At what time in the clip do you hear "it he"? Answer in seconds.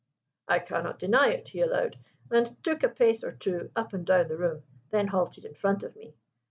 1.29-1.61